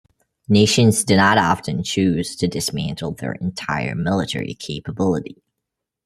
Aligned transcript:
Nations 0.49 1.03
do 1.03 1.15
not 1.15 1.37
often 1.37 1.83
choose 1.83 2.35
to 2.37 2.47
dismantle 2.47 3.11
their 3.11 3.33
entire 3.33 3.93
military 3.93 4.55
capability. 4.55 5.43